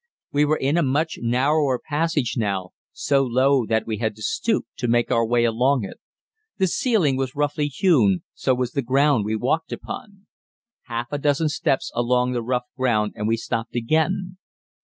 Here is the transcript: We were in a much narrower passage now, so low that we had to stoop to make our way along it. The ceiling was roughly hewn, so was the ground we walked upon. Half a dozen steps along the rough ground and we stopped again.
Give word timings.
We 0.31 0.45
were 0.45 0.57
in 0.57 0.77
a 0.77 0.81
much 0.81 1.19
narrower 1.21 1.77
passage 1.77 2.33
now, 2.35 2.71
so 2.91 3.21
low 3.23 3.67
that 3.67 3.85
we 3.85 3.97
had 3.97 4.15
to 4.15 4.23
stoop 4.23 4.65
to 4.77 4.87
make 4.87 5.11
our 5.11 5.23
way 5.23 5.43
along 5.43 5.83
it. 5.83 5.99
The 6.57 6.65
ceiling 6.65 7.17
was 7.17 7.35
roughly 7.35 7.67
hewn, 7.67 8.23
so 8.33 8.55
was 8.55 8.71
the 8.71 8.81
ground 8.81 9.25
we 9.25 9.35
walked 9.35 9.71
upon. 9.71 10.25
Half 10.87 11.11
a 11.11 11.19
dozen 11.19 11.49
steps 11.49 11.91
along 11.93 12.31
the 12.31 12.41
rough 12.41 12.65
ground 12.75 13.13
and 13.15 13.27
we 13.27 13.37
stopped 13.37 13.75
again. 13.75 14.37